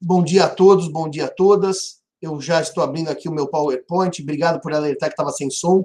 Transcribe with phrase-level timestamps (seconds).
[0.00, 1.98] Bom dia a todos, bom dia a todas.
[2.22, 4.22] Eu já estou abrindo aqui o meu PowerPoint.
[4.22, 5.84] Obrigado por alertar que estava sem som.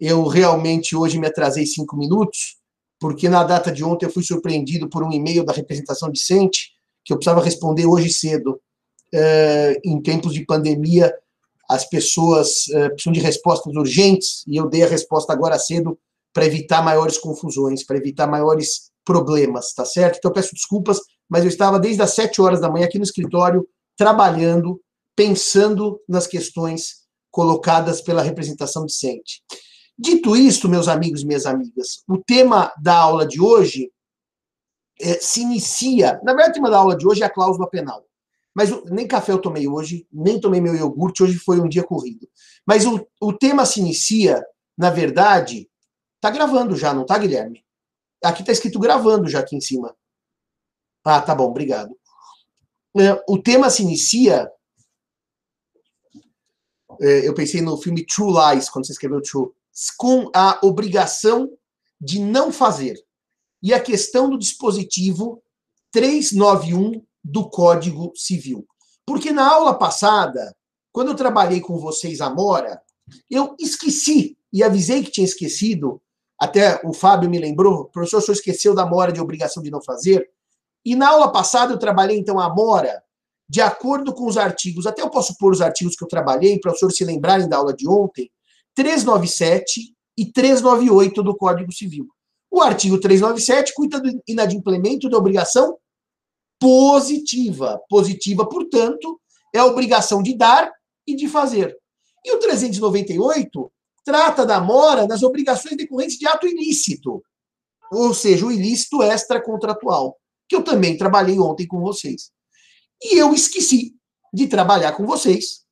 [0.00, 2.56] Eu realmente hoje me atrasei cinco minutos,
[2.98, 6.72] porque na data de ontem eu fui surpreendido por um e-mail da representação decente
[7.04, 8.60] que eu precisava responder hoje cedo.
[9.14, 11.14] Uh, em tempos de pandemia,
[11.70, 15.96] as pessoas uh, precisam de respostas urgentes e eu dei a resposta agora cedo
[16.32, 20.18] para evitar maiores confusões, para evitar maiores problemas, tá certo?
[20.18, 20.98] Então eu peço desculpas,
[21.32, 24.78] mas eu estava desde as sete horas da manhã aqui no escritório, trabalhando,
[25.16, 29.42] pensando nas questões colocadas pela representação decente.
[29.98, 33.90] Dito isto, meus amigos e minhas amigas, o tema da aula de hoje
[35.00, 36.20] é, se inicia.
[36.22, 38.04] Na verdade, o tema da aula de hoje é a cláusula penal.
[38.54, 42.28] Mas nem café eu tomei hoje, nem tomei meu iogurte, hoje foi um dia corrido.
[42.66, 44.44] Mas o, o tema se inicia,
[44.76, 45.66] na verdade,
[46.20, 47.64] tá gravando já, não tá, Guilherme?
[48.22, 49.96] Aqui está escrito gravando já aqui em cima.
[51.04, 51.96] Ah, tá bom, obrigado.
[52.96, 54.50] É, o tema se inicia.
[57.00, 59.50] É, eu pensei no filme True Lies, quando você escreveu True,
[59.96, 61.50] com a obrigação
[62.00, 62.96] de não fazer.
[63.62, 65.42] E a questão do dispositivo
[65.92, 68.66] 391 do Código Civil.
[69.06, 70.54] Porque na aula passada,
[70.92, 72.80] quando eu trabalhei com vocês a Mora,
[73.30, 76.00] eu esqueci e avisei que tinha esquecido
[76.42, 79.80] até o Fábio me lembrou, professor, o senhor esqueceu da mora de obrigação de não
[79.80, 80.28] fazer.
[80.84, 83.02] E na aula passada eu trabalhei, então, a mora
[83.48, 86.72] de acordo com os artigos, até eu posso pôr os artigos que eu trabalhei, para
[86.72, 88.30] os senhores se lembrarem da aula de ontem,
[88.74, 92.08] 397 e 398 do Código Civil.
[92.50, 95.76] O artigo 397 cuida do inadimplemento da obrigação
[96.58, 97.80] positiva.
[97.88, 99.20] Positiva, portanto,
[99.54, 100.70] é a obrigação de dar
[101.06, 101.76] e de fazer.
[102.24, 103.72] E o 398
[104.04, 107.22] trata da mora nas obrigações decorrentes de ato ilícito,
[107.90, 110.16] ou seja, o ilícito extracontratual,
[110.52, 112.30] que eu também trabalhei ontem com vocês.
[113.02, 113.96] E eu esqueci
[114.34, 115.62] de trabalhar com vocês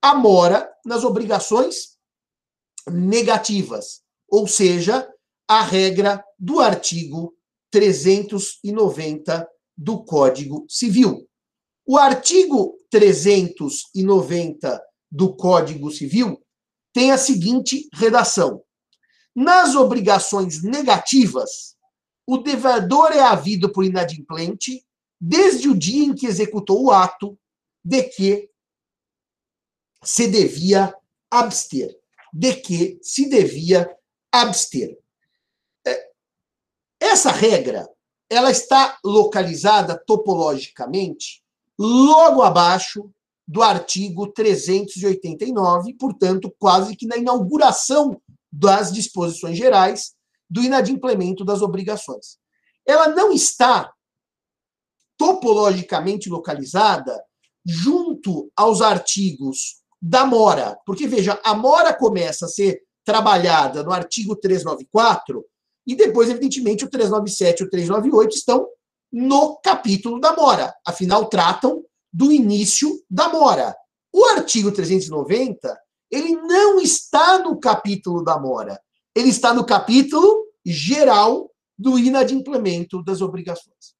[0.00, 1.98] a mora nas obrigações
[2.90, 5.06] negativas, ou seja,
[5.46, 7.34] a regra do artigo
[7.70, 9.46] 390
[9.76, 11.28] do Código Civil.
[11.86, 16.42] O artigo 390 do Código Civil
[16.94, 18.62] tem a seguinte redação:
[19.36, 21.76] Nas obrigações negativas,
[22.26, 24.84] o devedor é havido por inadimplente
[25.20, 27.38] desde o dia em que executou o ato
[27.84, 28.50] de que
[30.02, 30.94] se devia
[31.30, 31.94] abster,
[32.32, 33.94] de que se devia
[34.32, 34.98] abster.
[35.86, 36.10] É,
[37.00, 37.88] essa regra,
[38.30, 41.42] ela está localizada topologicamente
[41.78, 43.10] logo abaixo
[43.46, 48.20] do artigo 389, portanto, quase que na inauguração
[48.52, 50.14] das disposições gerais
[50.50, 52.38] do inadimplemento das obrigações.
[52.86, 53.92] Ela não está
[55.16, 57.22] topologicamente localizada
[57.64, 64.34] junto aos artigos da mora, porque veja, a mora começa a ser trabalhada no artigo
[64.34, 65.44] 394
[65.86, 68.66] e depois, evidentemente, o 397 e o 398 estão
[69.12, 73.76] no capítulo da mora, afinal tratam do início da mora.
[74.12, 75.78] O artigo 390,
[76.10, 78.80] ele não está no capítulo da mora.
[79.14, 83.94] Ele está no capítulo geral do inadimplemento das obrigações.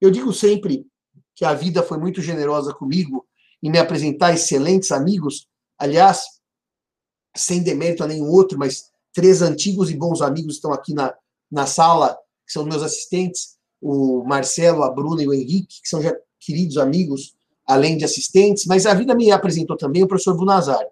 [0.00, 0.86] Eu digo sempre
[1.34, 3.26] que a vida foi muito generosa comigo
[3.62, 5.46] em me apresentar excelentes amigos.
[5.78, 6.22] Aliás,
[7.36, 11.14] sem demérito a nenhum outro, mas três antigos e bons amigos estão aqui na,
[11.50, 12.16] na sala,
[12.46, 16.78] que são meus assistentes, o Marcelo, a Bruna e o Henrique, que são já queridos
[16.78, 17.34] amigos
[17.66, 20.84] além de assistentes, mas a vida me apresentou também o professor Bunazar.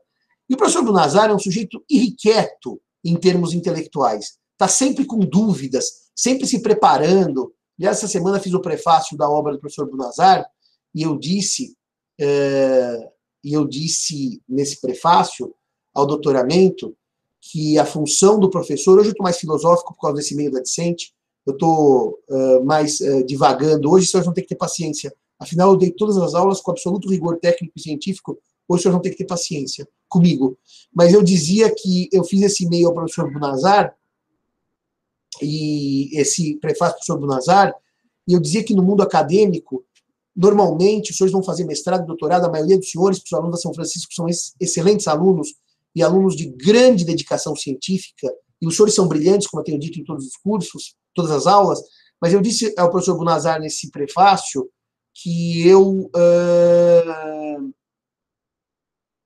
[0.48, 4.36] E o professor Bunazar é um sujeito irrequieto em termos intelectuais.
[4.54, 7.52] Está sempre com dúvidas, sempre se preparando.
[7.78, 10.46] E essa semana fiz o prefácio da obra do professor Bunazar
[10.94, 11.76] e eu disse,
[12.18, 13.10] é,
[13.42, 15.54] e eu disse nesse prefácio
[15.92, 16.96] ao doutoramento
[17.40, 20.60] que a função do professor, hoje eu estou mais filosófico por causa desse meio da
[20.60, 21.12] decente,
[21.44, 25.76] eu estou uh, mais uh, divagando, hoje vocês vão ter que ter paciência Afinal, eu
[25.76, 28.38] dei todas as aulas com absoluto rigor técnico e científico.
[28.68, 30.56] Hoje, o senhor não tem que ter paciência comigo.
[30.92, 33.94] Mas eu dizia que eu fiz esse e-mail ao professor Bunazar,
[35.42, 37.74] e esse prefácio do professor Bunazar,
[38.26, 39.84] e eu dizia que no mundo acadêmico,
[40.34, 43.74] normalmente, os senhores vão fazer mestrado, doutorado, a maioria dos senhores, os alunos da São
[43.74, 44.26] Francisco, são
[44.60, 45.54] excelentes alunos
[45.94, 50.00] e alunos de grande dedicação científica, e os senhores são brilhantes, como eu tenho dito
[50.00, 51.80] em todos os cursos, todas as aulas,
[52.20, 54.68] mas eu disse ao professor Bunazar nesse prefácio
[55.14, 57.74] que eu uh,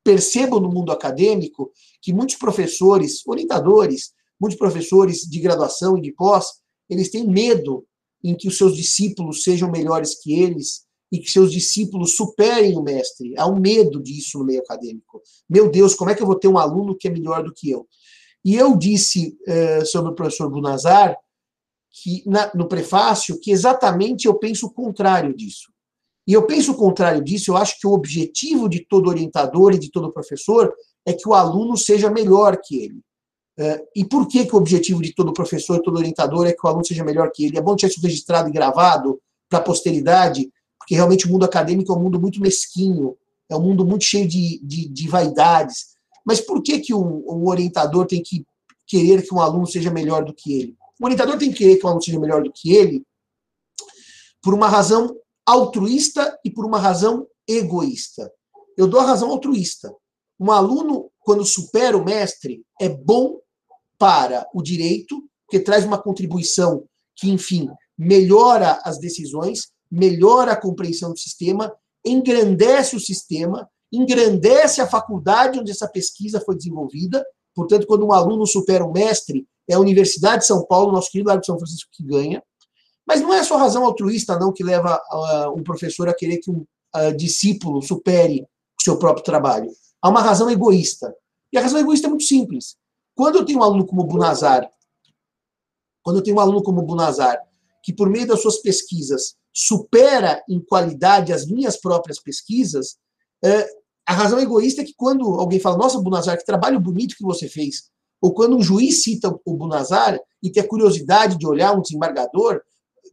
[0.05, 1.71] percebo no mundo acadêmico
[2.03, 6.47] que muitos professores, orientadores, muitos professores de graduação e de pós,
[6.89, 7.85] eles têm medo
[8.23, 12.83] em que os seus discípulos sejam melhores que eles, e que seus discípulos superem o
[12.83, 13.35] mestre.
[13.39, 15.23] Há um medo disso no meio acadêmico.
[15.49, 17.71] Meu Deus, como é que eu vou ter um aluno que é melhor do que
[17.71, 17.87] eu?
[18.45, 21.17] E eu disse uh, sobre o professor Bunazar,
[21.91, 25.73] que, na, no prefácio, que exatamente eu penso o contrário disso.
[26.27, 29.79] E eu penso o contrário disso, eu acho que o objetivo de todo orientador e
[29.79, 30.73] de todo professor
[31.07, 33.01] é que o aluno seja melhor que ele.
[33.59, 36.69] Uh, e por que, que o objetivo de todo professor todo orientador é que o
[36.69, 37.59] aluno seja melhor que ele?
[37.59, 41.93] É bom ter isso registrado e gravado para a posteridade, porque realmente o mundo acadêmico
[41.93, 43.17] é um mundo muito mesquinho,
[43.49, 45.89] é um mundo muito cheio de, de, de vaidades.
[46.25, 48.47] Mas por que, que um, um, orientador tem que
[48.87, 50.77] querer que um aluno seja melhor do que ele?
[51.01, 53.03] O orientador tem que querer que um aluno seja melhor do que ele
[54.41, 58.31] por uma razão altruísta e por uma razão egoísta.
[58.77, 59.93] Eu dou a razão altruísta.
[60.39, 63.41] Um aluno, quando supera o mestre, é bom
[63.99, 66.85] para o direito, porque traz uma contribuição
[67.17, 71.75] que, enfim, melhora as decisões, melhora a compreensão do sistema,
[72.05, 77.25] engrandece o sistema, engrandece a faculdade onde essa pesquisa foi desenvolvida.
[77.55, 81.29] Portanto, quando um aluno supera o mestre, é a Universidade de São Paulo, nosso querido
[81.29, 82.43] Largo de São Francisco, que ganha.
[83.07, 86.51] Mas não é só razão altruísta, não, que leva uh, um professor a querer que
[86.51, 86.65] um
[86.95, 88.43] uh, discípulo supere
[88.79, 89.71] o seu próprio trabalho.
[90.01, 91.13] Há uma razão egoísta.
[91.53, 92.77] E a razão egoísta é muito simples.
[93.19, 94.71] Quando eu tenho um aluno como Bunazar,
[96.05, 97.37] quando eu tenho um aluno como Bunazar,
[97.83, 102.97] que por meio das suas pesquisas supera em qualidade as minhas próprias pesquisas,
[103.45, 103.69] é,
[104.07, 107.49] a razão egoísta é que quando alguém fala, nossa, Bunazar, que trabalho bonito que você
[107.49, 107.91] fez,
[108.23, 112.63] ou quando um juiz cita o Bunazar e tem a curiosidade de olhar um desembargador,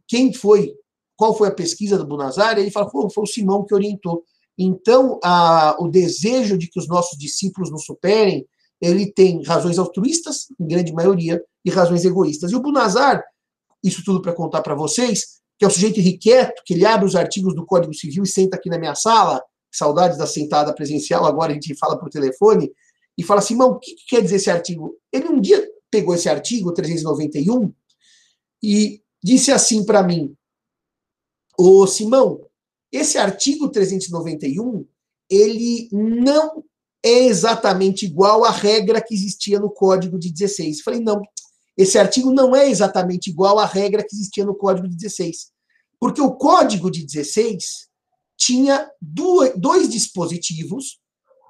[0.06, 0.72] quem foi,
[1.16, 4.22] qual foi a pesquisa do Bunazar, ele fala, foi o Simão que orientou.
[4.56, 8.46] Então, a, o desejo de que os nossos discípulos nos superem,
[8.80, 12.52] ele tem razões altruístas, em grande maioria, e razões egoístas.
[12.52, 13.24] E o Bunazar,
[13.82, 17.16] isso tudo para contar para vocês, que é o sujeito irrequieto, que ele abre os
[17.16, 19.42] artigos do Código Civil e senta aqui na minha sala,
[19.72, 22.70] saudades da sentada presencial, agora a gente fala por telefone,
[23.18, 24.94] e fala assim, o que, que quer dizer esse artigo?
[25.10, 27.72] Ele um dia pegou esse artigo, 391,
[28.62, 30.36] e disse assim para mim,
[31.58, 32.46] ô Simão,
[32.92, 34.86] esse artigo 391,
[35.30, 36.62] ele não
[37.06, 40.82] é exatamente igual à regra que existia no Código de 16.
[40.82, 41.22] Falei, não,
[41.78, 45.52] esse artigo não é exatamente igual à regra que existia no Código de 16.
[46.00, 47.88] Porque o Código de 16
[48.36, 50.98] tinha dois dispositivos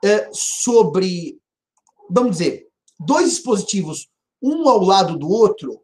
[0.04, 1.40] é, sobre,
[2.10, 2.68] vamos dizer,
[3.00, 4.10] dois dispositivos,
[4.42, 5.80] um ao lado do outro,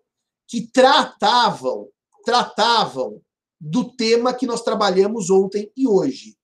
[0.46, 1.88] que tratavam,
[2.26, 3.22] tratavam
[3.58, 6.36] do tema que nós trabalhamos ontem e hoje.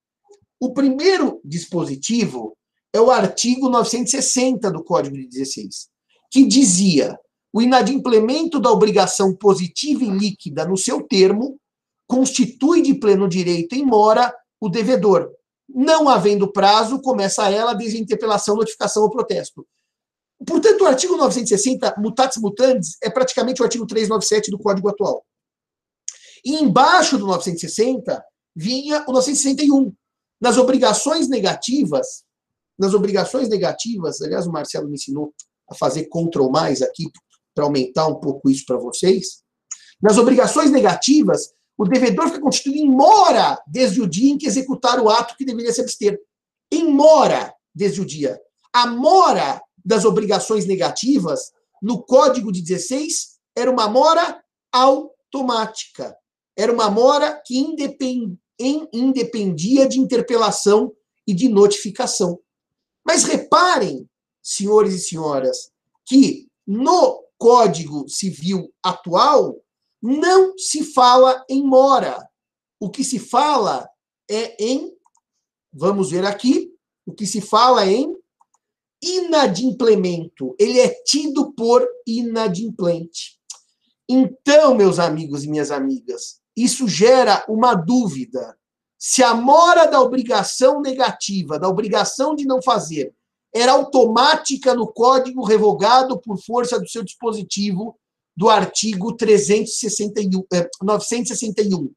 [0.59, 2.58] O primeiro dispositivo
[2.99, 5.89] é o artigo 960 do Código de 16,
[6.31, 7.19] que dizia:
[7.53, 11.59] o inadimplemento da obrigação positiva e líquida no seu termo
[12.07, 15.31] constitui de pleno direito em mora o devedor.
[15.69, 19.67] Não havendo prazo, começa ela desde a interpelação, notificação ou protesto.
[20.47, 25.25] Portanto, o artigo 960, mutatis mutandis, é praticamente o artigo 397 do Código atual.
[26.45, 28.25] E embaixo do 960
[28.57, 29.93] vinha o 961.
[30.41, 32.25] Nas obrigações negativas,
[32.79, 35.35] nas obrigações negativas, aliás, o Marcelo me ensinou
[35.69, 37.11] a fazer control mais aqui
[37.55, 39.43] para aumentar um pouco isso para vocês.
[40.01, 45.01] Nas obrigações negativas, o devedor fica constituído em mora desde o dia em que executar
[45.01, 46.19] o ato que deveria se abster.
[46.73, 48.41] Em mora desde o dia.
[48.73, 54.43] A mora das obrigações negativas no Código de 16 era uma mora
[54.73, 56.17] automática.
[56.57, 57.57] Era uma mora que
[58.93, 60.93] independia de interpelação
[61.27, 62.39] e de notificação.
[63.09, 64.07] Mas reparem,
[64.43, 65.71] senhores e senhoras,
[66.05, 69.57] que no Código Civil atual
[70.03, 72.29] não se fala em mora.
[72.79, 73.89] O que se fala
[74.31, 74.93] é em,
[75.73, 76.71] vamos ver aqui,
[77.07, 78.15] o que se fala é em
[79.03, 80.55] inadimplemento.
[80.59, 83.41] Ele é tido por inadimplente.
[84.07, 88.58] Então, meus amigos e minhas amigas, isso gera uma dúvida.
[88.99, 93.15] Se a mora da obrigação negativa, da obrigação de não fazer,
[93.55, 97.99] era automática no código revogado por força do seu dispositivo
[98.37, 100.45] do artigo 361,
[100.83, 101.87] 961.
[101.87, 101.91] Eh,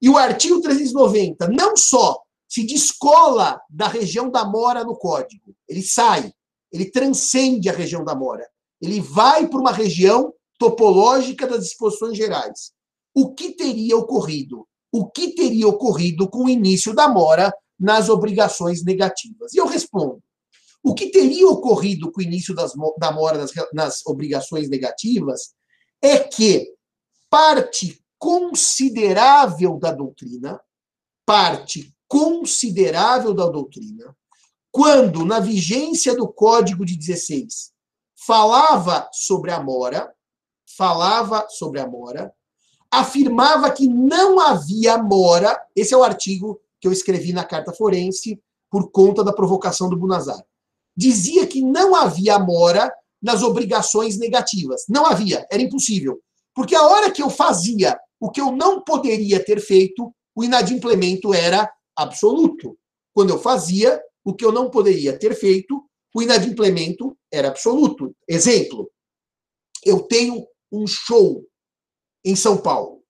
[0.00, 5.82] e o artigo 390 não só se descola da região da mora no código, ele
[5.82, 6.32] sai,
[6.72, 8.46] ele transcende a região da mora,
[8.80, 12.72] ele vai para uma região topológica das disposições gerais
[13.18, 14.67] o que teria ocorrido?
[14.90, 19.52] O que teria ocorrido com o início da mora nas obrigações negativas?
[19.52, 20.22] E eu respondo:
[20.82, 25.54] o que teria ocorrido com o início das, da mora nas, nas obrigações negativas
[26.00, 26.72] é que
[27.28, 30.60] parte considerável da doutrina,
[31.26, 34.16] parte considerável da doutrina,
[34.70, 37.72] quando, na vigência do Código de 16,
[38.26, 40.12] falava sobre a mora,
[40.76, 42.32] falava sobre a mora,
[42.90, 48.40] afirmava que não havia mora, esse é o artigo que eu escrevi na carta forense
[48.70, 50.42] por conta da provocação do Bunazar.
[50.96, 52.92] Dizia que não havia mora
[53.22, 54.84] nas obrigações negativas.
[54.88, 56.20] Não havia, era impossível.
[56.54, 61.32] Porque a hora que eu fazia o que eu não poderia ter feito, o inadimplemento
[61.32, 62.76] era absoluto.
[63.14, 68.14] Quando eu fazia o que eu não poderia ter feito, o inadimplemento era absoluto.
[68.26, 68.90] Exemplo,
[69.84, 71.44] eu tenho um show
[72.28, 73.02] em São Paulo.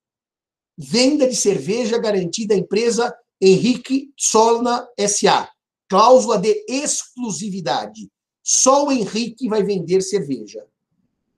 [0.77, 5.49] Venda de cerveja garantida à empresa Henrique Solna SA.
[5.89, 8.09] Cláusula de exclusividade.
[8.41, 10.65] Só o Henrique vai vender cerveja.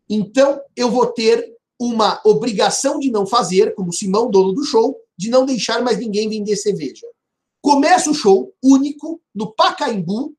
[0.08, 5.32] Então, eu vou ter uma obrigação de não fazer, como Simão, dono do show, de
[5.32, 7.08] não deixar mais ninguém vender cerveja.
[7.64, 10.36] Começa o show único no Pacaembu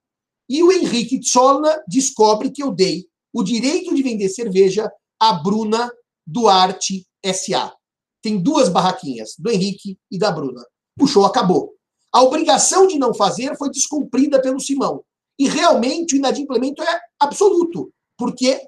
[0.48, 5.90] e o Henrique Solna descobre que eu dei o direito de vender cerveja à Bruna
[6.26, 7.74] Duarte SA.
[8.22, 10.64] Tem duas barraquinhas, do Henrique e da Bruna.
[11.00, 11.74] O show acabou.
[12.12, 15.02] A obrigação de não fazer foi descumprida pelo Simão.
[15.38, 18.60] E realmente o inadimplemento é absoluto, porque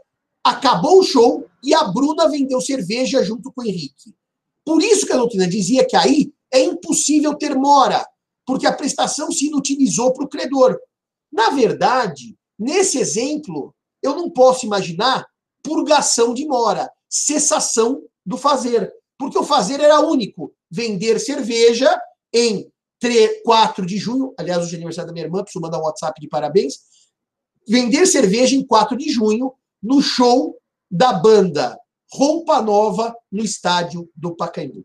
[0.43, 4.15] acabou o show e a Bruna vendeu cerveja junto com o Henrique.
[4.65, 8.07] Por isso que a doutrina dizia que aí é impossível ter mora,
[8.47, 10.79] porque a prestação se inutilizou para o credor.
[11.31, 15.27] Na verdade, nesse exemplo, eu não posso imaginar
[15.63, 18.93] purgação de mora, cessação do fazer.
[19.17, 21.97] Porque o fazer era único: vender cerveja
[22.33, 22.69] em
[22.99, 24.35] 3, 4 de junho.
[24.37, 26.81] Aliás, hoje é aniversário da minha irmã, preciso mandar um WhatsApp de parabéns.
[27.69, 30.59] Vender cerveja em 4 de junho, no show
[30.91, 31.79] da banda
[32.13, 34.85] Roupa Nova, no estádio do Pacaembu.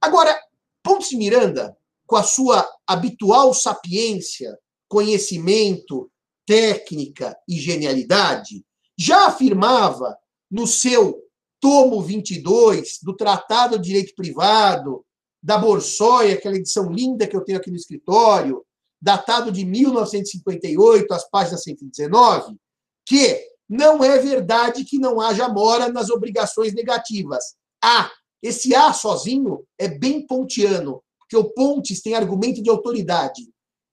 [0.00, 0.36] Agora,
[0.82, 1.76] Pontes Miranda,
[2.06, 6.10] com a sua habitual sapiência, conhecimento,
[6.46, 8.64] técnica e genialidade,
[8.98, 10.16] já afirmava
[10.50, 11.29] no seu
[11.60, 15.04] tomo 22 do Tratado de Direito Privado,
[15.42, 18.64] da Borsóia, aquela edição linda que eu tenho aqui no escritório,
[19.00, 22.56] datado de 1958, as páginas 119,
[23.06, 27.54] que não é verdade que não haja mora nas obrigações negativas.
[27.82, 28.10] Há.
[28.42, 33.42] Esse A sozinho é bem pontiano, porque o Pontes tem argumento de autoridade.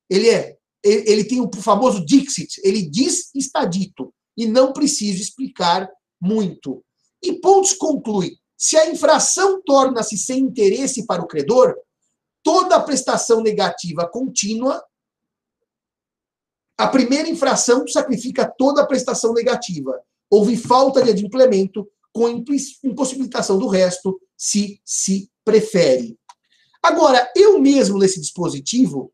[0.09, 5.89] Ele é ele tem o famoso Dixit, ele diz está dito, e não preciso explicar
[6.21, 6.81] muito.
[7.21, 11.75] E Pontes conclui: se a infração torna-se sem interesse para o credor,
[12.43, 14.83] toda a prestação negativa contínua,
[16.77, 19.99] a primeira infração sacrifica toda a prestação negativa.
[20.29, 26.17] Houve falta de adimplemento com impossibilitação do resto, se se prefere.
[26.81, 29.11] Agora, eu mesmo nesse dispositivo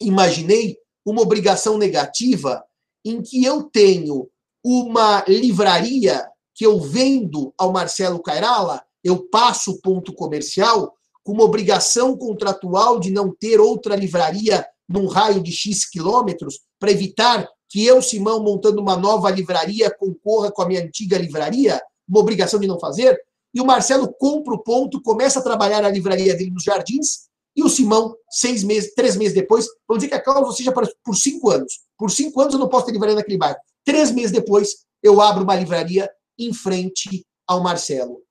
[0.00, 2.64] imaginei uma obrigação negativa
[3.04, 4.30] em que eu tenho
[4.64, 6.26] uma livraria
[6.58, 12.98] que eu vendo ao Marcelo Cairala, eu passo o ponto comercial com uma obrigação contratual
[12.98, 18.42] de não ter outra livraria num raio de X quilômetros, para evitar que eu, Simão,
[18.42, 23.16] montando uma nova livraria, concorra com a minha antiga livraria, uma obrigação de não fazer,
[23.54, 27.62] e o Marcelo compra o ponto, começa a trabalhar na livraria dele nos jardins, e
[27.62, 31.50] o Simão, seis meses, três meses depois, vamos dizer que a cláusula seja por cinco
[31.50, 31.80] anos.
[31.96, 33.58] Por cinco anos eu não posso ter livraria naquele bairro.
[33.84, 38.22] Três meses depois, eu abro uma livraria em frente ao Marcelo.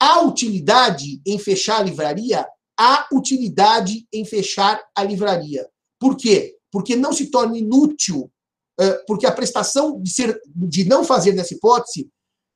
[0.00, 2.46] Há utilidade em fechar a livraria?
[2.78, 5.68] Há utilidade em fechar a livraria.
[5.98, 6.56] Por quê?
[6.70, 8.30] Porque não se torna inútil,
[9.06, 12.08] porque a prestação de, ser, de não fazer nessa hipótese,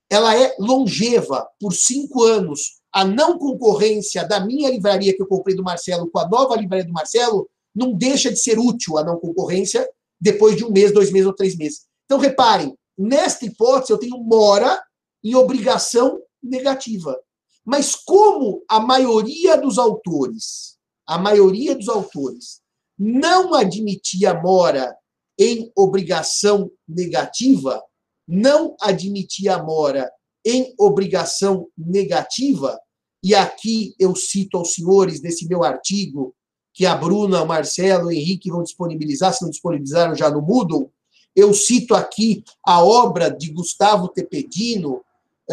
[0.09, 2.81] ela é longeva por cinco anos.
[2.93, 6.85] A não concorrência da minha livraria que eu comprei do Marcelo com a nova livraria
[6.85, 9.89] do Marcelo não deixa de ser útil a não concorrência
[10.21, 11.87] depois de um mês, dois meses ou três meses.
[12.05, 14.81] Então, reparem, nesta hipótese eu tenho mora
[15.23, 17.19] e obrigação negativa.
[17.65, 20.77] Mas como a maioria dos autores,
[21.07, 22.61] a maioria dos autores
[22.99, 24.95] não admitia mora
[25.39, 27.83] em obrigação negativa,
[28.27, 30.11] não admitia mora
[30.45, 32.79] em obrigação negativa,
[33.23, 36.35] e aqui eu cito aos senhores nesse meu artigo
[36.75, 40.91] que a Bruna, o Marcelo, o Henrique vão disponibilizar, se não disponibilizaram já no Moodle,
[41.35, 45.03] eu cito aqui a obra de Gustavo Tepedino,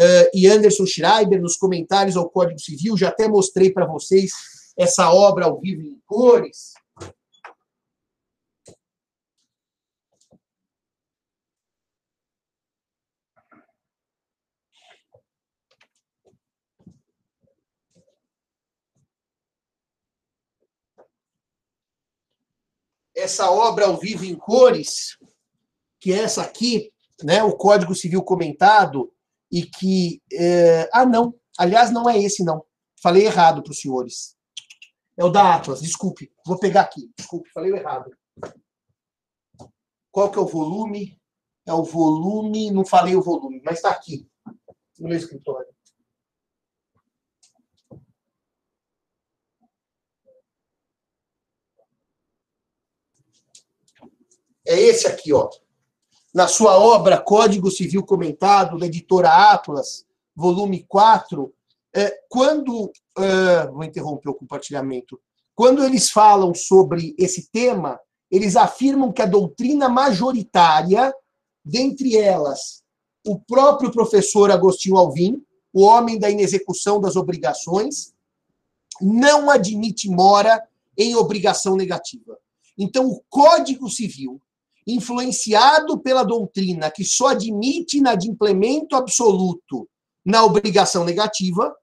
[0.00, 2.96] uh, e Anderson Schreiber nos comentários ao Código Civil.
[2.96, 4.32] Já até mostrei para vocês
[4.76, 6.72] essa obra ao vivo em cores.
[23.14, 25.18] essa obra ao vivo em cores,
[26.00, 26.90] que é essa aqui,
[27.22, 29.12] né, o Código Civil comentado,
[29.50, 30.22] e que.
[30.32, 30.88] É...
[30.92, 31.34] Ah, não.
[31.58, 32.64] Aliás, não é esse, não.
[33.02, 34.36] Falei errado para os senhores.
[35.16, 36.32] É o da Atlas, desculpe.
[36.46, 37.10] Vou pegar aqui.
[37.16, 38.10] Desculpe, falei errado.
[40.10, 41.20] Qual que é o volume?
[41.66, 44.28] É o volume, não falei o volume, mas está aqui,
[44.98, 45.68] no meu escritório.
[54.66, 55.48] É esse aqui, ó.
[56.32, 61.52] Na sua obra Código Civil Comentado, da editora Atlas, volume 4,
[61.94, 62.92] é, quando.
[63.18, 65.20] É, vou interromper o compartilhamento.
[65.54, 67.98] Quando eles falam sobre esse tema,
[68.30, 71.12] eles afirmam que a doutrina majoritária,
[71.64, 72.82] dentre elas,
[73.26, 78.14] o próprio professor Agostinho Alvim, o homem da inexecução das obrigações,
[79.00, 80.62] não admite mora
[80.96, 82.38] em obrigação negativa.
[82.78, 84.40] Então, o Código Civil,
[84.94, 89.88] influenciado pela doutrina que só admite inadimplemento absoluto
[90.24, 91.74] na obrigação negativa,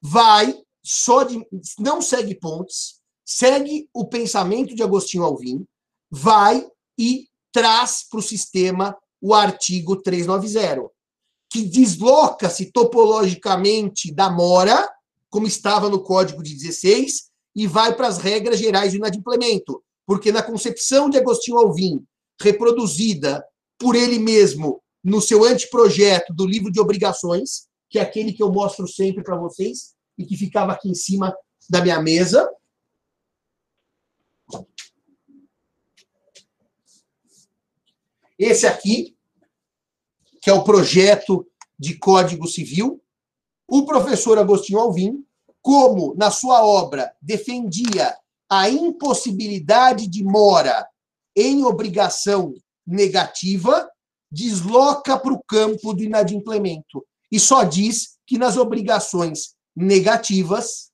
[0.00, 1.44] vai, só de,
[1.78, 5.64] não segue pontes, segue o pensamento de Agostinho Alvim,
[6.10, 6.66] vai
[6.98, 10.90] e traz para o sistema o artigo 390,
[11.50, 14.88] que desloca-se topologicamente da mora,
[15.28, 19.82] como estava no Código de 16, e vai para as regras gerais do inadimplemento.
[20.06, 22.04] Porque na concepção de Agostinho Alvim,
[22.40, 23.44] reproduzida
[23.78, 28.52] por ele mesmo no seu anteprojeto do livro de obrigações, que é aquele que eu
[28.52, 31.34] mostro sempre para vocês e que ficava aqui em cima
[31.68, 32.48] da minha mesa,
[38.40, 39.14] Esse aqui,
[40.40, 41.46] que é o projeto
[41.78, 42.98] de Código Civil,
[43.68, 45.22] o professor Agostinho Alvim,
[45.60, 48.16] como na sua obra defendia
[48.48, 50.88] a impossibilidade de mora
[51.36, 52.54] em obrigação
[52.86, 53.88] negativa,
[54.30, 60.90] desloca para o campo do inadimplemento e só diz que nas obrigações negativas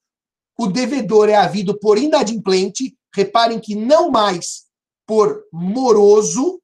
[0.58, 4.64] o devedor é havido por inadimplente, reparem que não mais
[5.06, 6.60] por moroso,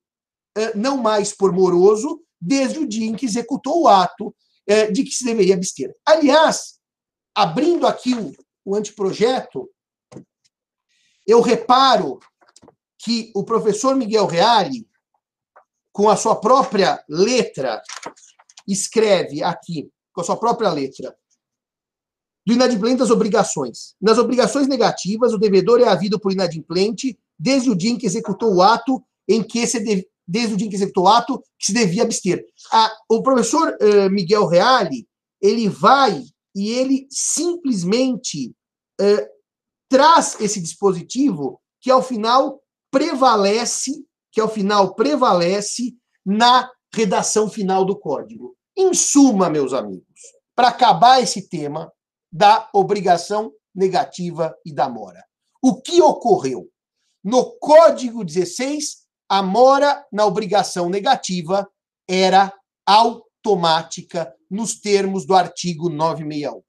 [0.56, 4.34] eh, não mais por moroso, desde o dia em que executou o ato
[4.66, 5.94] eh, de que se deveria abster.
[6.06, 6.78] Aliás,
[7.34, 8.32] abrindo aqui o,
[8.64, 9.68] o anteprojeto,
[11.26, 12.18] eu reparo
[13.02, 14.86] que o professor Miguel Reale,
[15.92, 17.82] com a sua própria letra,
[18.66, 21.14] escreve aqui, com a sua própria letra,
[22.46, 23.94] do inadimplente das obrigações.
[24.00, 28.54] Nas obrigações negativas, o devedor é havido por inadimplente desde o dia em que executou
[28.54, 29.80] o ato em que se
[30.26, 32.44] desde o dia em que executou o ato, que se devia abster.
[33.08, 35.08] O professor uh, Miguel Reale,
[35.40, 36.22] ele vai
[36.54, 38.54] e ele simplesmente
[39.00, 39.26] uh,
[39.88, 42.61] traz esse dispositivo que, ao final,
[42.92, 43.90] prevalece,
[44.30, 48.54] que, ao final, prevalece na redação final do código.
[48.76, 50.20] Em suma, meus amigos,
[50.54, 51.90] para acabar esse tema
[52.30, 55.24] da obrigação negativa e da mora.
[55.62, 56.68] O que ocorreu?
[57.24, 61.68] No Código 16, a mora na obrigação negativa
[62.08, 62.52] era
[62.86, 66.62] automática nos termos do artigo 961.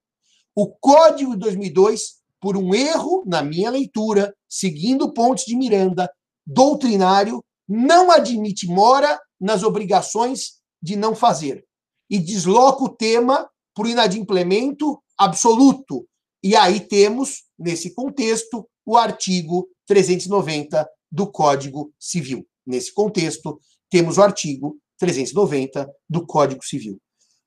[0.55, 6.11] O Código de 2002, por um erro na minha leitura, seguindo Pontes de Miranda,
[6.45, 11.63] doutrinário, não admite mora nas obrigações de não fazer
[12.09, 16.05] e desloca o tema para o inadimplemento absoluto.
[16.43, 22.45] E aí temos, nesse contexto, o artigo 390 do Código Civil.
[22.67, 23.57] Nesse contexto,
[23.89, 26.99] temos o artigo 390 do Código Civil.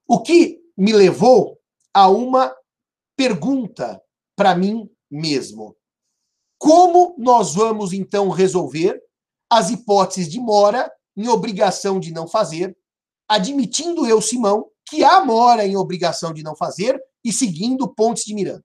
[0.09, 1.59] O que me levou
[1.93, 2.51] a uma
[3.15, 4.01] pergunta
[4.37, 5.75] para mim mesmo.
[6.59, 9.01] Como nós vamos então resolver
[9.51, 12.77] as hipóteses de mora em obrigação de não fazer,
[13.27, 18.35] admitindo eu, Simão, que há mora em obrigação de não fazer e seguindo Pontes de
[18.35, 18.65] Miranda?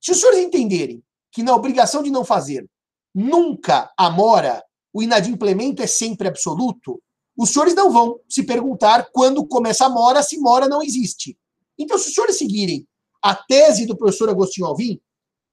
[0.00, 2.68] Se os senhores entenderem que na obrigação de não fazer
[3.14, 7.00] nunca há mora, o inadimplemento é sempre absoluto,
[7.36, 11.38] os senhores não vão se perguntar quando começa a mora, se mora não existe.
[11.78, 12.86] Então, se os senhores seguirem
[13.26, 15.00] a tese do professor Agostinho Alvim,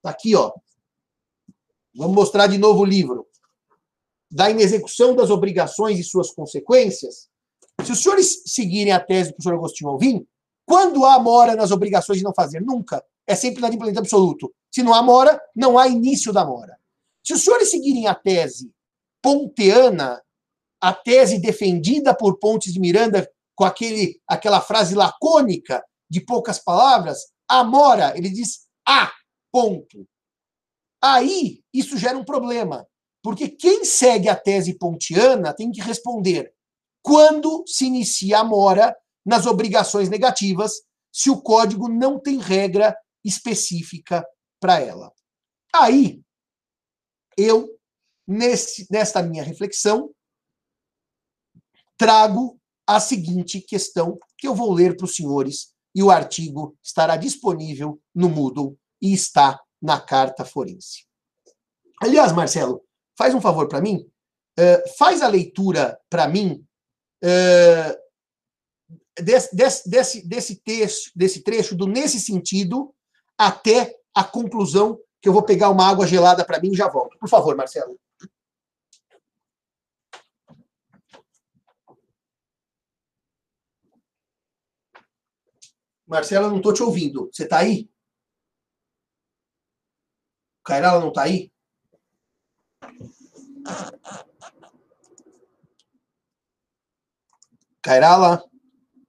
[0.03, 0.51] tá aqui, ó.
[1.95, 3.27] Vamos mostrar de novo o livro.
[4.29, 7.29] Da inexecução das obrigações e suas consequências.
[7.83, 10.27] Se os senhores seguirem a tese do professor Agostinho Alvim,
[10.67, 12.61] quando há mora nas obrigações de não fazer?
[12.61, 13.03] Nunca.
[13.25, 14.53] É sempre inadimplemento absoluto.
[14.71, 16.77] Se não há mora, não há início da mora.
[17.23, 18.71] Se os senhores seguirem a tese
[19.19, 20.21] ponteana,
[20.79, 27.32] a tese defendida por Pontes de Miranda com aquele, aquela frase lacônica de poucas palavras,
[27.47, 29.11] amora, ele diz a,
[29.51, 30.07] ponto.
[31.01, 32.87] Aí, isso gera um problema,
[33.21, 36.53] Porque quem segue a tese pontiana tem que responder
[37.01, 44.25] quando se inicia a mora nas obrigações negativas, se o código não tem regra específica
[44.59, 45.13] para ela.
[45.73, 46.21] Aí,
[47.37, 47.69] eu,
[48.27, 50.13] nesse, nesta minha reflexão,
[51.97, 57.15] trago a seguinte questão que eu vou ler para os senhores e o artigo estará
[57.15, 61.05] disponível no Moodle e está na carta forense.
[62.01, 62.81] Aliás, Marcelo,
[63.17, 64.09] faz um favor para mim,
[64.59, 66.65] uh, faz a leitura para mim
[67.23, 68.03] uh,
[69.21, 72.93] desse, desse, desse, desse, texto, desse trecho do nesse sentido
[73.37, 77.17] até a conclusão que eu vou pegar uma água gelada para mim e já volto.
[77.17, 77.97] Por favor, Marcelo.
[86.13, 87.27] Marcelo, eu não estou te ouvindo.
[87.33, 87.89] Você está aí?
[90.63, 91.51] Cairala não está aí?
[97.81, 98.43] Cairala?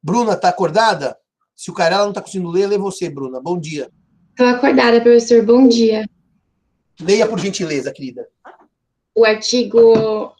[0.02, 1.14] Bruna, está acordada?
[1.54, 3.38] Se o Cairala não está conseguindo ler, lê você, Bruna.
[3.38, 3.90] Bom dia.
[4.30, 5.44] Estou acordada, professor.
[5.44, 6.08] Bom dia.
[6.98, 8.26] Leia, por gentileza, querida.
[9.14, 10.34] O artigo.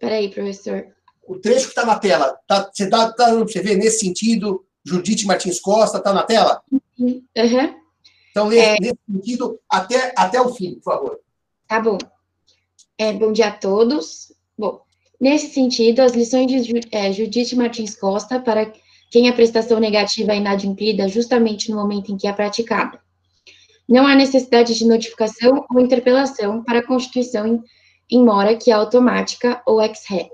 [0.00, 0.92] Peraí, professor.
[1.22, 2.36] O trecho que está na tela.
[2.48, 6.62] Tá, você está tá, você vê nesse sentido, Judite Martins Costa, está na tela?
[6.98, 7.22] Uhum.
[8.30, 8.76] Então, nesse, é...
[8.80, 11.20] nesse sentido, até, até o fim, por favor.
[11.66, 11.98] Tá bom.
[12.98, 14.32] É, bom dia a todos.
[14.58, 14.82] Bom,
[15.20, 18.72] nesse sentido, as lições de é, Judite Martins Costa para
[19.10, 23.00] quem a prestação negativa é inadimplida justamente no momento em que é praticada.
[23.88, 27.62] Não há necessidade de notificação ou interpelação para a constituição em,
[28.10, 30.30] em mora que é automática ou ex-ré.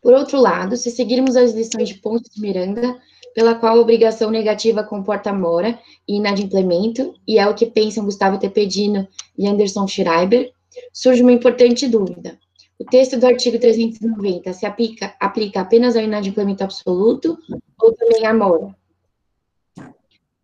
[0.00, 2.96] Por outro lado, se seguirmos as lições de Ponce de Miranda,
[3.34, 8.38] pela qual a obrigação negativa comporta mora e inadimplemento, e é o que pensam Gustavo
[8.38, 9.06] Tepedino
[9.36, 10.52] e Anderson Schreiber,
[10.92, 12.38] surge uma importante dúvida.
[12.78, 17.36] O texto do artigo 390 se aplica, aplica apenas ao inadimplemento absoluto
[17.80, 18.74] ou também à mora?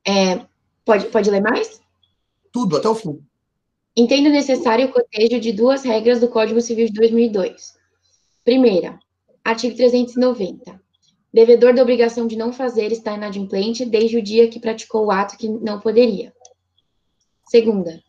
[0.06, 0.44] É,
[0.84, 1.80] pode, pode ler mais?
[2.52, 3.20] Tudo, até o fim.
[3.96, 7.76] Entendo necessário o cotejo de duas regras do Código Civil de 2002.
[8.44, 8.98] Primeira,
[9.44, 10.80] artigo 390.
[11.32, 15.36] Devedor da obrigação de não fazer está inadimplente desde o dia que praticou o ato
[15.36, 16.32] que não poderia.
[17.46, 18.00] Segunda,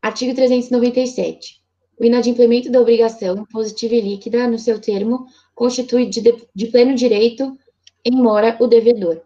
[0.00, 1.60] artigo 397.
[2.00, 6.22] O inadimplemento da obrigação positiva e líquida, no seu termo, constitui de,
[6.54, 7.58] de pleno direito
[8.04, 9.20] em mora o devedor.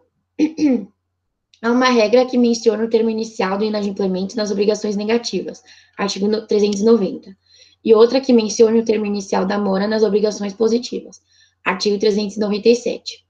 [1.61, 5.63] Há uma regra que menciona o termo inicial do inadimplemento nas obrigações negativas,
[5.97, 7.37] artigo 390,
[7.85, 11.21] e outra que menciona o termo inicial da mora nas obrigações positivas,
[11.63, 13.23] artigo 397.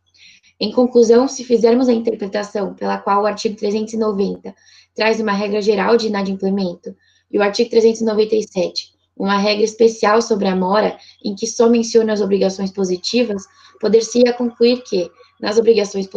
[0.60, 4.54] Em conclusão, se fizermos a interpretação pela qual o artigo 390
[4.96, 6.96] traz uma regra geral de inadimplemento
[7.32, 12.22] e o artigo 397 uma regra especial sobre a mora, em que só menciona as
[12.22, 13.44] obrigações positivas,
[13.80, 16.08] poder-se-ia concluir que, nas obrigações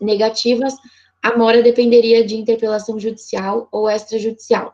[0.00, 0.74] negativas,
[1.22, 4.72] a mora dependeria de interpelação judicial ou extrajudicial.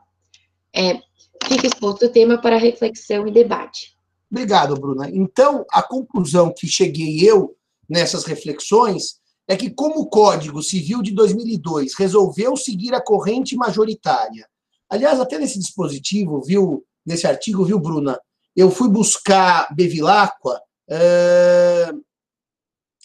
[0.74, 0.98] É,
[1.46, 3.91] fica exposto o tema para reflexão e debate.
[4.32, 5.10] Obrigado, Bruna.
[5.10, 7.54] Então, a conclusão que cheguei eu
[7.86, 14.48] nessas reflexões é que, como o Código Civil de 2002 resolveu seguir a corrente majoritária,
[14.88, 18.18] aliás, até nesse dispositivo, viu, nesse artigo, viu, Bruna?
[18.56, 22.02] Eu fui buscar Bevilacqua, uh,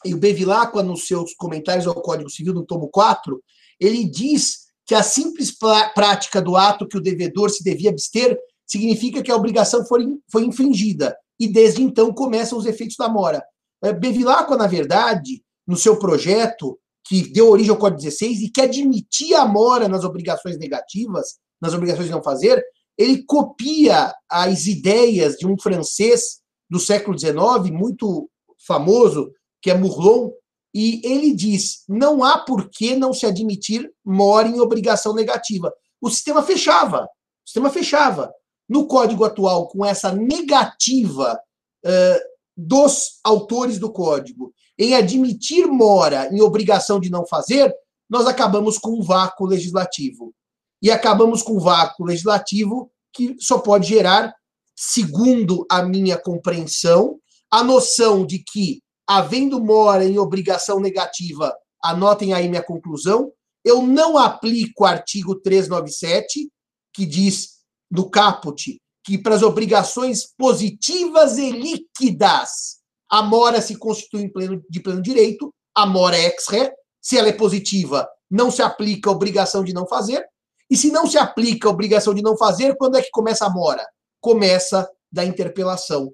[0.06, 3.44] e o Bevilacqua, nos seus comentários ao Código Civil, no tomo 4,
[3.82, 5.54] ele diz que a simples
[5.94, 10.44] prática do ato que o devedor se devia abster significa que a obrigação foi, foi
[10.44, 13.44] infringida, e desde então começam os efeitos da mora.
[13.84, 16.78] Uh, Bevilacqua, na verdade, no seu projeto,
[17.08, 21.74] que deu origem ao Código 16 e que admitia a mora nas obrigações negativas, nas
[21.74, 22.64] obrigações de não fazer,
[22.98, 28.30] ele copia as ideias de um francês do século XIX, muito
[28.66, 30.32] famoso, que é Mourlon,
[30.74, 35.74] e ele diz: não há por que não se admitir mora em obrigação negativa.
[36.02, 37.04] O sistema fechava.
[37.04, 38.32] O sistema fechava.
[38.68, 41.40] No código atual, com essa negativa
[41.86, 42.20] uh,
[42.56, 47.74] dos autores do código em admitir mora em obrigação de não fazer,
[48.10, 50.34] nós acabamos com um vácuo legislativo.
[50.82, 54.34] E acabamos com um vácuo legislativo que só pode gerar,
[54.76, 62.48] segundo a minha compreensão, a noção de que, havendo mora em obrigação negativa, anotem aí
[62.48, 63.32] minha conclusão,
[63.66, 66.50] eu não aplico o artigo 397,
[66.94, 67.57] que diz
[67.90, 72.78] no caput que para as obrigações positivas e líquidas
[73.10, 77.30] a mora se constitui em pleno, de pleno direito, a mora é ex-ré, se ela
[77.30, 80.26] é positiva, não se aplica a obrigação de não fazer,
[80.70, 83.50] e se não se aplica a obrigação de não fazer, quando é que começa a
[83.50, 83.88] mora?
[84.20, 86.12] Começa da interpelação,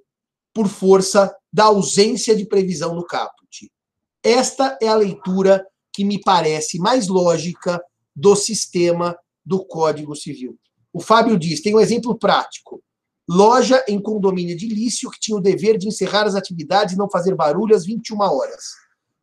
[0.53, 3.71] por força da ausência de previsão no caput.
[4.21, 7.83] Esta é a leitura que me parece mais lógica
[8.15, 10.57] do sistema do Código Civil.
[10.93, 12.81] O Fábio diz: tem um exemplo prático.
[13.27, 17.33] Loja em condomínio edilício que tinha o dever de encerrar as atividades e não fazer
[17.35, 18.63] barulho às 21 horas.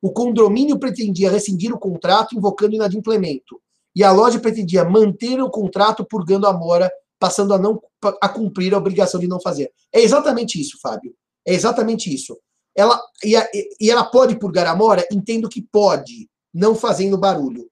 [0.02, 3.60] O condomínio pretendia rescindir o contrato invocando inadimplemento.
[3.94, 7.80] E a loja pretendia manter o contrato purgando a mora, passando a não
[8.20, 9.70] a cumprir a obrigação de não fazer.
[9.92, 11.14] É exatamente isso, Fábio.
[11.46, 12.38] É exatamente isso.
[12.74, 13.46] Ela, e, a,
[13.78, 15.06] e ela pode purgar a mora?
[15.12, 17.68] Entendo que pode, não fazendo barulho.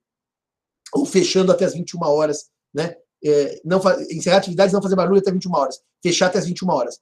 [0.93, 2.95] Ou fechando até as 21 horas, né?
[3.23, 5.79] É, não encerrar atividades não fazer barulho até 21 horas.
[6.01, 6.99] Fechar até as 21 horas.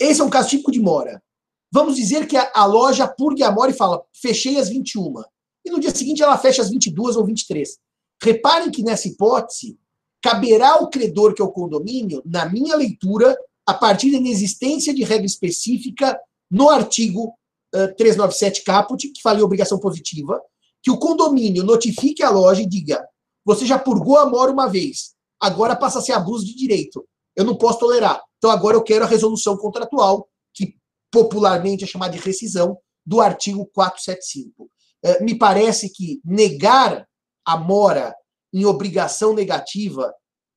[0.00, 1.22] Esse é um caso típico de mora.
[1.70, 5.22] Vamos dizer que a, a loja purgue a mora e fala, fechei às 21.
[5.64, 7.78] E no dia seguinte ela fecha às 22 ou 23.
[8.22, 9.78] Reparem que nessa hipótese,
[10.22, 13.36] caberá ao credor, que é o condomínio, na minha leitura,
[13.66, 16.18] a partir da inexistência de regra específica
[16.50, 17.34] no artigo
[17.74, 20.40] uh, 397 caput, que fala em obrigação positiva,
[20.82, 23.06] que o condomínio notifique a loja e diga:
[23.44, 27.06] você já purgou a mora uma vez, agora passa a ser abuso de direito.
[27.34, 28.20] Eu não posso tolerar.
[28.38, 30.76] Então agora eu quero a resolução contratual, que
[31.10, 34.64] popularmente é chamada de rescisão, do artigo 475.
[34.64, 37.08] Uh, me parece que negar
[37.44, 38.14] a mora
[38.52, 40.12] em obrigação negativa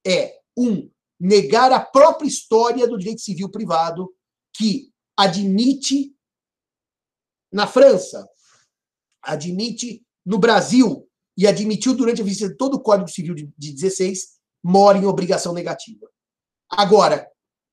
[0.05, 0.89] é, um,
[1.19, 4.11] negar a própria história do direito civil privado,
[4.53, 6.13] que admite
[7.51, 8.27] na França,
[9.21, 13.73] admite no Brasil e admitiu durante a visita de todo o Código Civil de, de
[13.73, 16.07] 16, mora em obrigação negativa.
[16.69, 17.27] Agora,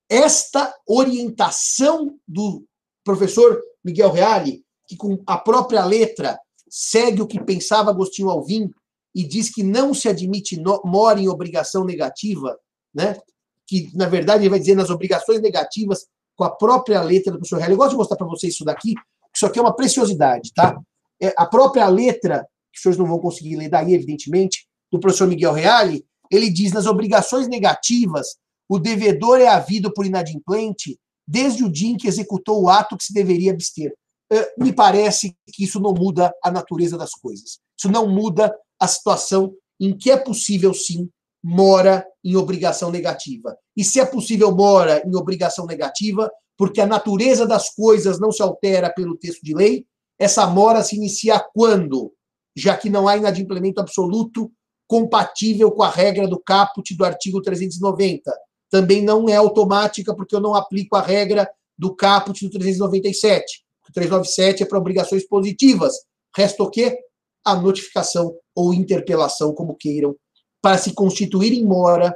[0.09, 2.64] esta orientação do
[3.05, 8.70] professor Miguel Reale, que com a própria letra segue o que pensava Agostinho Alvim
[9.14, 12.59] e diz que não se admite mora em obrigação negativa,
[12.94, 13.18] né?
[13.66, 17.59] que, na verdade, ele vai dizer nas obrigações negativas com a própria letra do professor
[17.59, 17.72] Heller.
[17.72, 18.94] Eu gosto de mostrar para vocês isso daqui,
[19.35, 20.81] isso aqui é uma preciosidade, tá?
[21.20, 25.29] É, a própria letra, que os senhores não vão conseguir ler daí, evidentemente, do professor
[25.29, 28.37] Miguel Reale, ele diz nas obrigações negativas,
[28.69, 33.05] o devedor é havido por inadimplente desde o dia em que executou o ato que
[33.05, 33.93] se deveria abster.
[34.31, 37.59] É, me parece que isso não muda a natureza das coisas.
[37.79, 41.09] Isso não muda a situação em que é possível, sim,
[41.43, 43.57] mora em obrigação negativa.
[43.77, 48.43] E se é possível, mora em obrigação negativa, porque a natureza das coisas não se
[48.43, 49.87] altera pelo texto de lei,
[50.19, 52.12] essa mora se inicia quando?
[52.57, 54.51] Já que não há inadimplemento absoluto
[54.88, 58.33] compatível com a regra do caput do artigo 390.
[58.70, 61.48] Também não é automática, porque eu não aplico a regra
[61.79, 63.62] do caput do 397.
[63.88, 65.94] O 397 é para obrigações positivas.
[66.35, 66.98] Resta o quê?
[67.44, 70.16] A notificação ou interpelação, como queiram
[70.61, 72.14] para se constituir em mora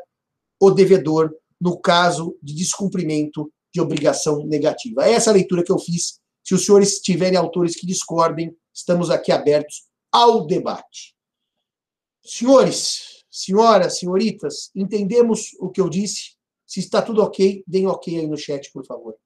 [0.60, 5.06] o devedor no caso de descumprimento de obrigação negativa.
[5.08, 6.18] Essa é a leitura que eu fiz.
[6.44, 11.14] Se os senhores tiverem autores que discordem, estamos aqui abertos ao debate.
[12.24, 16.36] Senhores, senhoras, senhoritas, entendemos o que eu disse?
[16.66, 19.16] Se está tudo ok, deem ok aí no chat, por favor.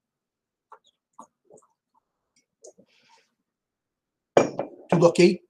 [4.88, 5.44] Tudo ok?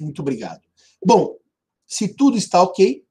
[0.00, 0.60] Muito obrigado.
[1.04, 1.38] Bom,
[1.86, 3.06] se tudo está ok,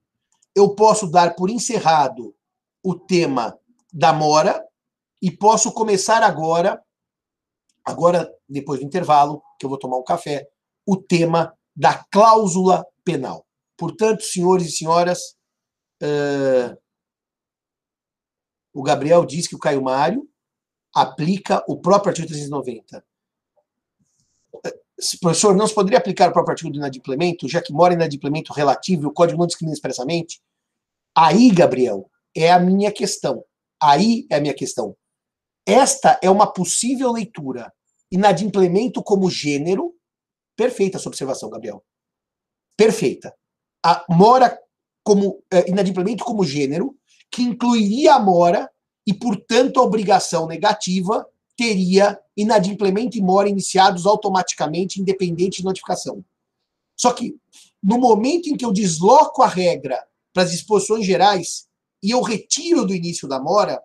[0.54, 2.36] eu posso dar por encerrado
[2.84, 3.58] o tema
[3.92, 4.64] da mora
[5.22, 6.84] e posso começar agora,
[7.84, 10.48] agora depois do intervalo, que eu vou tomar um café,
[10.86, 13.46] o tema da cláusula penal.
[13.78, 15.38] Portanto, senhores e senhoras,
[16.04, 16.78] uh,
[18.74, 20.28] o Gabriel diz que o Caio Mário
[20.94, 23.06] aplica o próprio artigo 390
[25.20, 29.04] professor, não se poderia aplicar o próprio artigo do inadimplemento, já que mora inadimplemento relativo
[29.04, 30.42] e o código não discrimina expressamente?
[31.16, 33.44] Aí, Gabriel, é a minha questão.
[33.82, 34.96] Aí é a minha questão.
[35.66, 37.72] Esta é uma possível leitura.
[38.12, 39.94] Inadimplemento como gênero.
[40.56, 41.84] Perfeita a sua observação, Gabriel.
[42.78, 43.34] Perfeita.
[43.84, 44.60] A mora
[45.04, 46.96] como é, inadimplemento como gênero,
[47.32, 48.70] que incluiria a mora
[49.06, 56.26] e, portanto, a obrigação negativa teria inadimplemento e mora iniciados automaticamente, independente de notificação.
[56.98, 57.36] Só que,
[57.82, 61.68] no momento em que eu desloco a regra para as disposições gerais
[62.02, 63.82] e eu retiro do início da mora,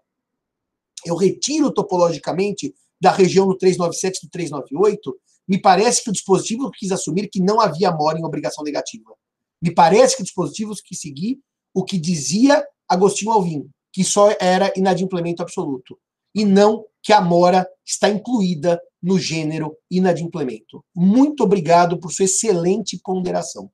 [1.04, 5.20] eu retiro topologicamente da região do 397 e do 398,
[5.50, 9.12] me parece que o dispositivo quis assumir que não havia mora em obrigação negativa.
[9.60, 11.40] Me parece que o dispositivo quis seguir
[11.74, 15.98] o que dizia Agostinho Alvim, que só era inadimplemento absoluto
[16.32, 20.84] e não que a mora está incluída no gênero inadimplemento.
[20.94, 23.68] Muito obrigado por sua excelente ponderação.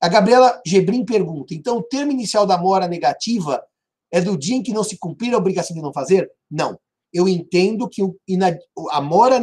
[0.00, 3.62] A Gabriela Gebrim pergunta: então, o termo inicial da mora negativa
[4.10, 6.30] é do dia em que não se cumprir a obrigação de não fazer?
[6.50, 6.78] Não.
[7.12, 8.02] Eu entendo que
[8.90, 9.42] a mora,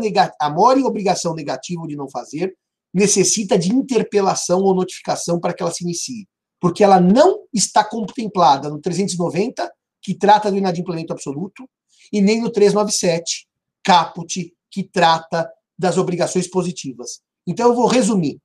[0.79, 2.55] e obrigação negativa de não fazer
[2.93, 6.27] necessita de interpelação ou notificação para que ela se inicie.
[6.59, 11.69] Porque ela não está contemplada no 390, que trata do inadimplemento absoluto,
[12.11, 13.47] e nem no 397,
[13.83, 17.21] caput, que trata das obrigações positivas.
[17.45, 18.41] Então eu vou resumir.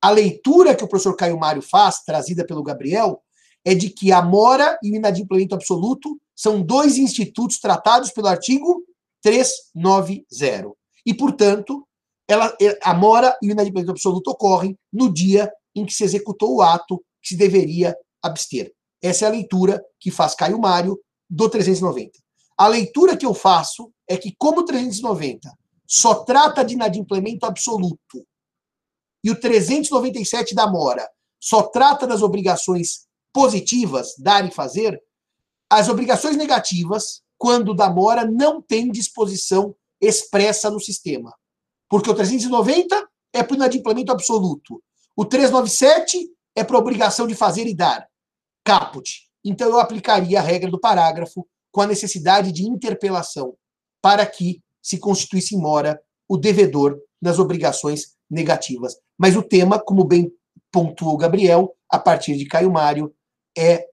[0.00, 3.22] A leitura que o professor Caio Mário faz, trazida pelo Gabriel,
[3.64, 8.82] é de que a mora e o inadimplemento absoluto são dois institutos tratados pelo artigo
[9.22, 10.72] 390.
[11.06, 11.86] E, portanto,
[12.28, 12.52] ela,
[12.82, 16.98] a mora e o inadimplemento absoluto ocorrem no dia em que se executou o ato
[17.22, 18.72] que se deveria abster.
[19.00, 20.98] Essa é a leitura que faz Caio Mário
[21.30, 22.10] do 390.
[22.58, 25.48] A leitura que eu faço é que, como o 390
[25.86, 28.26] só trata de inadimplemento absoluto
[29.22, 31.08] e o 397 da mora
[31.40, 35.00] só trata das obrigações positivas, dar e fazer,
[35.72, 41.34] as obrigações negativas, quando da mora, não tem disposição expressa no sistema.
[41.88, 44.82] Porque o 390 é para o inadimplemento absoluto.
[45.16, 48.06] O 397 é para obrigação de fazer e dar.
[48.62, 49.22] Caput.
[49.42, 53.54] Então eu aplicaria a regra do parágrafo com a necessidade de interpelação
[54.02, 58.94] para que se constituísse em mora o devedor nas obrigações negativas.
[59.16, 60.30] Mas o tema, como bem
[60.70, 63.14] pontuou Gabriel, a partir de Caio Mário,
[63.56, 63.86] é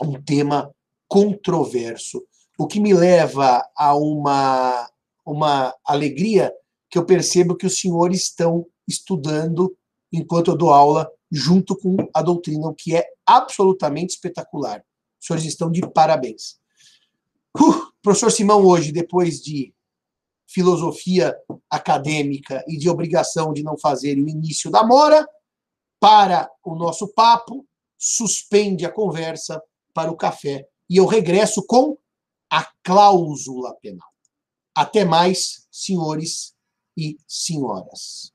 [0.00, 0.70] um tema
[1.08, 2.22] controverso.
[2.58, 4.88] O que me leva a uma,
[5.24, 6.52] uma alegria
[6.88, 9.74] que eu percebo que os senhores estão estudando
[10.12, 14.84] enquanto eu dou aula, junto com a doutrina, o que é absolutamente espetacular.
[15.18, 16.60] Os senhores estão de parabéns.
[17.58, 19.74] Uh, professor Simão, hoje, depois de
[20.46, 21.34] filosofia
[21.70, 25.26] acadêmica e de obrigação de não fazer o início da mora,
[25.98, 31.96] para o nosso papo, suspende a conversa para o café e eu regresso com
[32.50, 34.08] a cláusula penal.
[34.74, 36.54] Até mais, senhores
[36.96, 38.31] e senhoras.